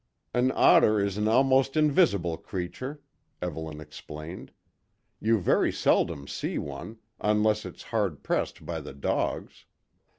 [0.33, 3.01] "An otter is an almost invisible creature,"
[3.39, 4.51] Evelyn explained,
[5.19, 9.65] "You very seldom see one, unless it's hard pressed by the dogs.